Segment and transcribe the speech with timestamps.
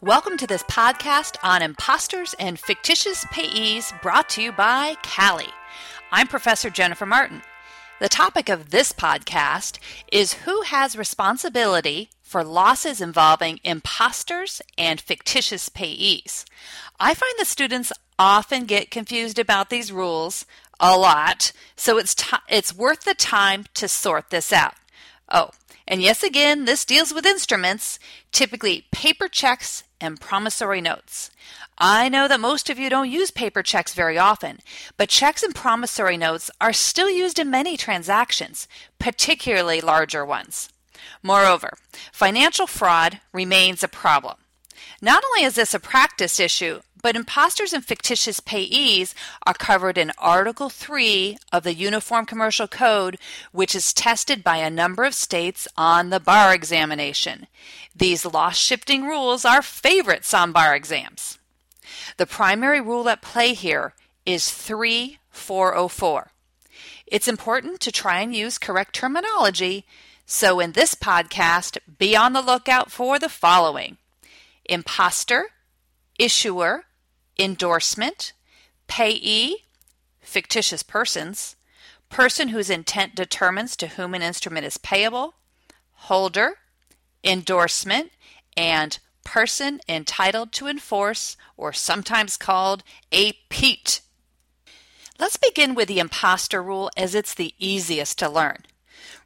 [0.00, 5.48] Welcome to this podcast on imposters and fictitious payees brought to you by CALI.
[6.10, 7.42] I'm Professor Jennifer Martin.
[8.00, 9.78] The topic of this podcast
[10.10, 16.44] is who has responsibility for losses involving imposters and fictitious payees.
[16.98, 20.46] I find the students often get confused about these rules
[20.80, 24.74] a lot, so it's t- it's worth the time to sort this out.
[25.30, 25.50] Oh,
[25.86, 27.98] and yes, again, this deals with instruments,
[28.32, 31.30] typically paper checks and promissory notes.
[31.78, 34.60] I know that most of you don't use paper checks very often,
[34.96, 38.68] but checks and promissory notes are still used in many transactions,
[38.98, 40.68] particularly larger ones.
[41.22, 41.72] Moreover,
[42.12, 44.36] financial fraud remains a problem.
[45.00, 49.14] Not only is this a practice issue, but imposters and fictitious payees
[49.46, 53.18] are covered in Article 3 of the Uniform Commercial Code,
[53.52, 57.46] which is tested by a number of states on the bar examination.
[57.94, 61.38] These loss shifting rules are favorites on bar exams.
[62.16, 63.94] The primary rule at play here
[64.26, 66.30] is 3404.
[67.06, 69.84] It's important to try and use correct terminology,
[70.26, 73.96] so in this podcast, be on the lookout for the following
[74.64, 75.48] imposter,
[76.18, 76.84] issuer,
[77.38, 78.32] endorsement,
[78.86, 79.64] payee,
[80.20, 81.56] fictitious persons,
[82.08, 85.34] person whose intent determines to whom an instrument is payable,
[85.92, 86.56] holder,
[87.22, 88.10] endorsement,
[88.56, 94.00] and person entitled to enforce, or sometimes called a PETE.
[95.18, 98.64] Let's begin with the imposter rule as it's the easiest to learn.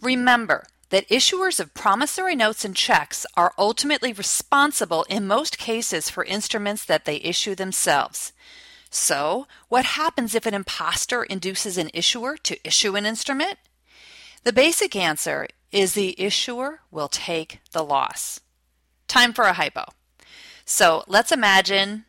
[0.00, 6.24] Remember, that issuers of promissory notes and checks are ultimately responsible in most cases for
[6.24, 8.32] instruments that they issue themselves.
[8.90, 13.58] So, what happens if an impostor induces an issuer to issue an instrument?
[14.42, 18.40] The basic answer is the issuer will take the loss.
[19.06, 19.84] Time for a hypo.
[20.64, 22.04] So, let's imagine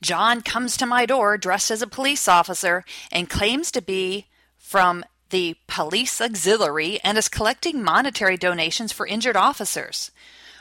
[0.00, 4.26] John comes to my door dressed as a police officer and claims to be
[4.56, 10.10] from the police auxiliary and is collecting monetary donations for injured officers.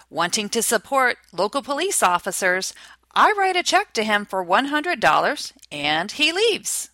[0.10, 2.74] Wanting to support local police officers,
[3.14, 6.90] I write a check to him for $100 and he leaves.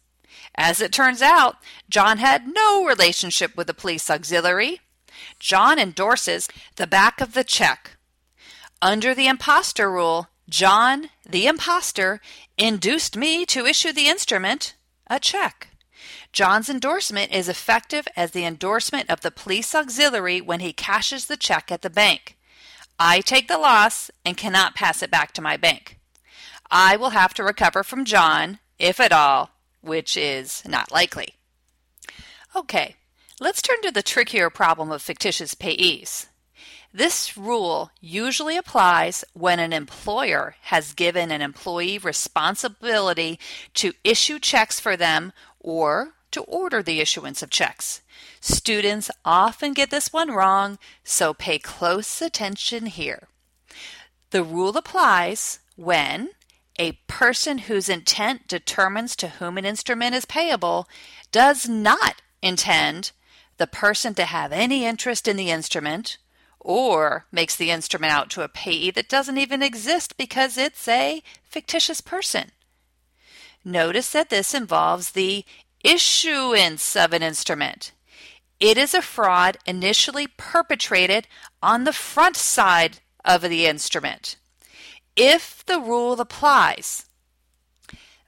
[0.56, 1.58] As it turns out,
[1.90, 4.82] John had no relationship with the police auxiliary.
[5.40, 7.98] John endorses the back of the check.
[8.82, 12.20] Under the imposter rule, John, the imposter,
[12.58, 14.76] induced me to issue the instrument,
[15.08, 15.71] a check.
[16.31, 21.38] John's endorsement is effective as the endorsement of the police auxiliary when he cashes the
[21.38, 22.38] check at the bank.
[22.99, 25.99] I take the loss and cannot pass it back to my bank.
[26.69, 29.49] I will have to recover from John, if at all,
[29.81, 31.35] which is not likely.
[32.55, 32.95] Okay,
[33.39, 36.28] let's turn to the trickier problem of fictitious payees.
[36.93, 43.39] This rule usually applies when an employer has given an employee responsibility
[43.75, 48.01] to issue checks for them or to order the issuance of checks.
[48.39, 53.27] Students often get this one wrong, so pay close attention here.
[54.31, 56.29] The rule applies when
[56.79, 60.88] a person whose intent determines to whom an instrument is payable
[61.31, 63.11] does not intend
[63.57, 66.17] the person to have any interest in the instrument
[66.59, 71.22] or makes the instrument out to a payee that doesn't even exist because it's a
[71.43, 72.51] fictitious person.
[73.63, 75.45] Notice that this involves the
[75.83, 77.91] issuance of an instrument.
[78.59, 81.27] It is a fraud initially perpetrated
[81.61, 84.35] on the front side of the instrument.
[85.16, 87.05] If the rule applies,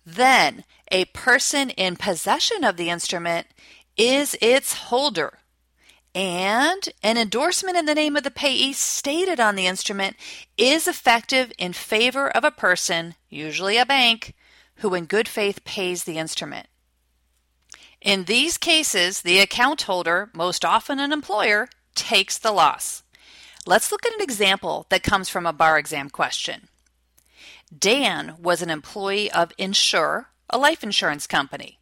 [0.06, 3.48] then a person in possession of the instrument
[3.96, 5.40] is its holder.
[6.16, 10.16] And an endorsement in the name of the payee stated on the instrument
[10.58, 14.36] is effective in favor of a person, usually a bank,
[14.78, 16.68] who in good faith pays the instrument.
[18.02, 23.04] In these cases, the account holder, most often an employer, takes the loss.
[23.66, 26.68] Let's look at an example that comes from a bar exam question.
[27.78, 31.80] Dan was an employee of Insure, a life insurance company.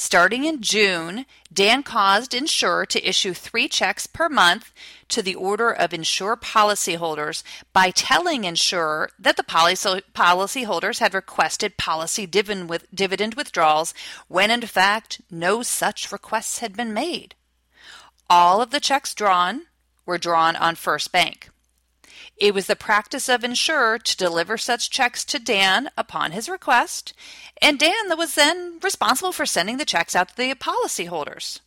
[0.00, 4.72] Starting in June, Dan caused Insure to issue three checks per month
[5.08, 7.42] to the order of Insure policyholders
[7.72, 13.92] by telling Insure that the policy policyholders had requested policy dividend withdrawals
[14.28, 17.34] when in fact no such requests had been made.
[18.30, 19.62] All of the checks drawn
[20.06, 21.50] were drawn on First Bank.
[22.36, 27.12] It was the practice of Insure to deliver such checks to Dan upon his request,
[27.60, 31.60] and Dan was then responsible for sending the checks out to the policyholders.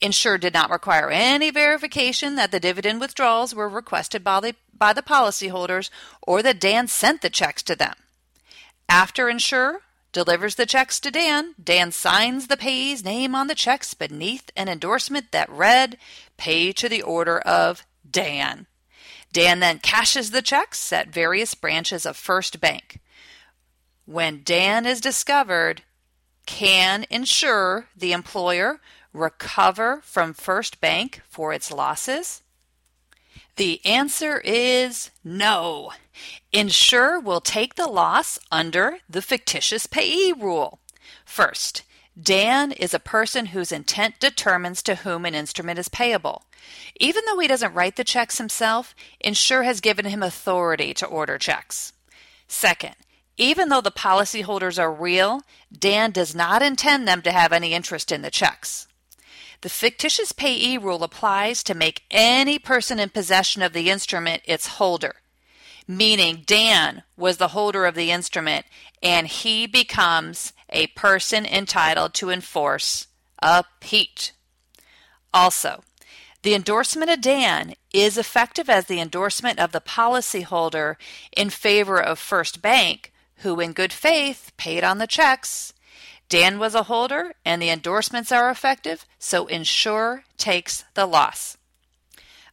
[0.00, 4.92] Insure did not require any verification that the dividend withdrawals were requested by the, by
[4.92, 5.90] the policyholders
[6.22, 7.94] or that Dan sent the checks to them.
[8.88, 9.80] After Insure
[10.12, 14.68] delivers the checks to Dan, Dan signs the payee's name on the checks beneath an
[14.68, 15.98] endorsement that read,
[16.36, 18.66] Pay to the order of Dan.
[19.36, 23.00] Dan then cashes the checks at various branches of First Bank.
[24.06, 25.82] When Dan is discovered,
[26.46, 28.80] can Insure the employer
[29.12, 32.40] recover from First Bank for its losses?
[33.56, 35.92] The answer is no.
[36.50, 40.80] Insure will take the loss under the fictitious payee rule.
[41.26, 41.82] First,
[42.20, 46.44] Dan is a person whose intent determines to whom an instrument is payable.
[46.98, 51.36] Even though he doesn't write the checks himself, Insure has given him authority to order
[51.36, 51.92] checks.
[52.48, 52.96] Second,
[53.36, 55.42] even though the policyholders are real,
[55.76, 58.86] Dan does not intend them to have any interest in the checks.
[59.60, 64.66] The fictitious payee rule applies to make any person in possession of the instrument its
[64.66, 65.16] holder,
[65.86, 68.66] meaning Dan was the holder of the instrument
[69.02, 73.06] and he becomes a person entitled to enforce
[73.40, 74.32] a PETE.
[75.32, 75.82] Also,
[76.42, 80.96] the endorsement of Dan is effective as the endorsement of the policyholder
[81.36, 85.72] in favor of First Bank, who in good faith paid on the checks
[86.28, 91.56] Dan was a holder and the endorsements are effective, so insurer takes the loss.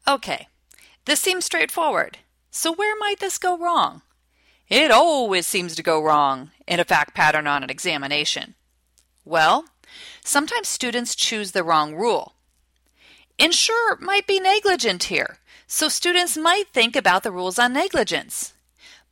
[0.07, 0.47] Okay,
[1.06, 2.19] this seems straightforward.
[2.55, 4.03] So where might this go wrong?
[4.69, 8.53] It always seems to go wrong in a fact pattern on an examination.
[9.25, 9.65] Well,
[10.23, 12.35] sometimes students choose the wrong rule.
[13.39, 18.53] Insure might be negligent here, so students might think about the rules on negligence.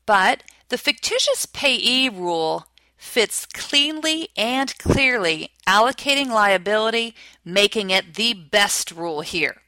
[0.06, 8.92] But the fictitious payee rule fits cleanly and clearly, allocating liability, making it the best
[8.92, 9.64] rule here.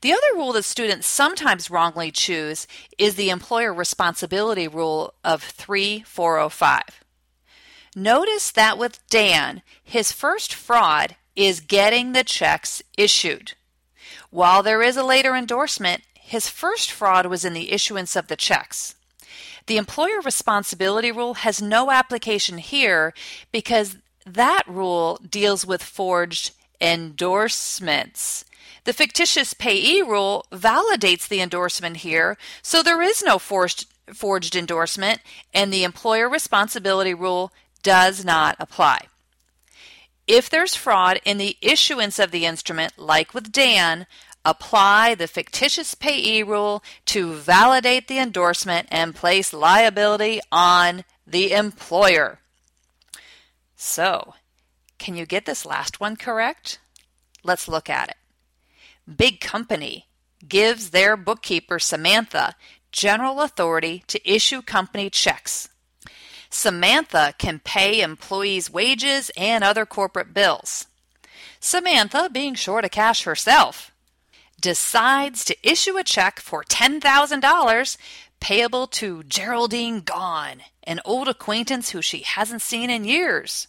[0.00, 2.66] The other rule that students sometimes wrongly choose
[2.98, 7.04] is the employer responsibility rule of 3405.
[7.96, 13.54] Notice that with Dan, his first fraud is getting the checks issued.
[14.30, 18.36] While there is a later endorsement, his first fraud was in the issuance of the
[18.36, 18.94] checks.
[19.66, 23.14] The employer responsibility rule has no application here
[23.52, 28.44] because that rule deals with forged endorsements.
[28.88, 35.20] The fictitious payee rule validates the endorsement here, so there is no forged, forged endorsement,
[35.52, 37.52] and the employer responsibility rule
[37.82, 39.00] does not apply.
[40.26, 44.06] If there's fraud in the issuance of the instrument, like with Dan,
[44.42, 46.82] apply the fictitious payee rule
[47.12, 52.38] to validate the endorsement and place liability on the employer.
[53.76, 54.32] So,
[54.96, 56.78] can you get this last one correct?
[57.44, 58.16] Let's look at it.
[59.16, 60.06] Big company
[60.46, 62.54] gives their bookkeeper, Samantha,
[62.92, 65.68] general authority to issue company checks.
[66.50, 70.86] Samantha can pay employees' wages and other corporate bills.
[71.60, 73.92] Samantha, being short of cash herself,
[74.60, 77.96] decides to issue a check for $10,000
[78.40, 83.68] payable to Geraldine Gone, an old acquaintance who she hasn't seen in years.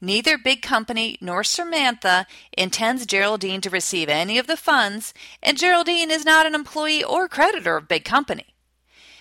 [0.00, 2.26] Neither Big Company nor Samantha
[2.56, 7.28] intends Geraldine to receive any of the funds, and Geraldine is not an employee or
[7.28, 8.54] creditor of Big Company.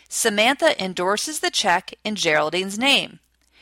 [0.10, 3.20] Samantha endorses the check in Geraldine's name.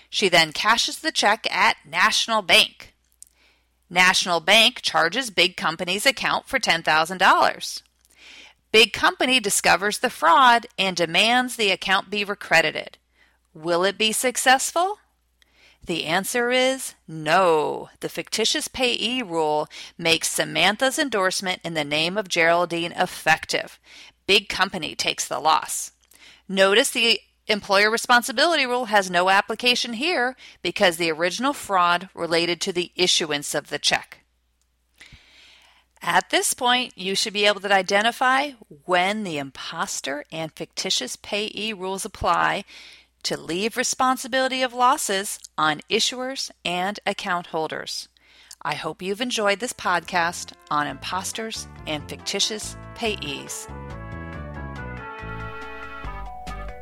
[0.09, 2.93] She then cashes the check at National Bank.
[3.89, 7.81] National Bank charges Big Company's account for $10,000.
[8.71, 12.97] Big Company discovers the fraud and demands the account be recredited.
[13.53, 14.99] Will it be successful?
[15.85, 17.89] The answer is no.
[17.99, 23.79] The fictitious payee rule makes Samantha's endorsement in the name of Geraldine effective.
[24.25, 25.91] Big Company takes the loss.
[26.47, 32.71] Notice the Employer responsibility rule has no application here because the original fraud related to
[32.71, 34.20] the issuance of the check.
[36.11, 38.51] At this point, you should be able to identify
[38.83, 42.65] when the imposter and fictitious payee rules apply
[43.23, 48.09] to leave responsibility of losses on issuers and account holders.
[48.61, 53.69] I hope you've enjoyed this podcast on imposters and fictitious payees.